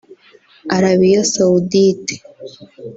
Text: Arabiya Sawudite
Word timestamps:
Arabiya 0.75 1.21
Sawudite 1.31 2.15